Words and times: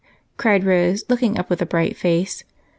"cried 0.37 0.63
Rose, 0.63 1.03
looking 1.09 1.37
up 1.37 1.47
with 1.47 1.61
a 1.61 1.65
bright 1.67 1.95
face. 1.95 2.43